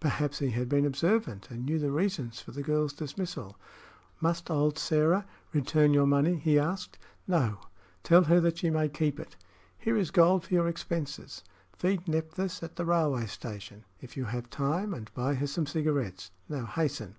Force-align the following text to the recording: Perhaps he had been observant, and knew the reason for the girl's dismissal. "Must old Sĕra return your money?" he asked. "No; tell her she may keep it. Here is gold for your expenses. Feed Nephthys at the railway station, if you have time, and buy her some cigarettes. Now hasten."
Perhaps 0.00 0.40
he 0.40 0.50
had 0.50 0.68
been 0.68 0.84
observant, 0.84 1.48
and 1.48 1.64
knew 1.64 1.78
the 1.78 1.92
reason 1.92 2.32
for 2.32 2.50
the 2.50 2.64
girl's 2.64 2.92
dismissal. 2.92 3.56
"Must 4.20 4.50
old 4.50 4.76
Sĕra 4.78 5.24
return 5.52 5.94
your 5.94 6.08
money?" 6.08 6.34
he 6.34 6.58
asked. 6.58 6.98
"No; 7.28 7.60
tell 8.02 8.24
her 8.24 8.50
she 8.52 8.68
may 8.68 8.88
keep 8.88 9.20
it. 9.20 9.36
Here 9.78 9.96
is 9.96 10.10
gold 10.10 10.42
for 10.44 10.54
your 10.54 10.66
expenses. 10.66 11.44
Feed 11.72 12.08
Nephthys 12.08 12.64
at 12.64 12.74
the 12.74 12.84
railway 12.84 13.26
station, 13.26 13.84
if 14.00 14.16
you 14.16 14.24
have 14.24 14.50
time, 14.50 14.92
and 14.92 15.14
buy 15.14 15.34
her 15.34 15.46
some 15.46 15.66
cigarettes. 15.68 16.32
Now 16.48 16.64
hasten." 16.66 17.14